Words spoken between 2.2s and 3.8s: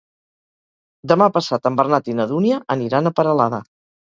na Dúnia aniran a Peralada.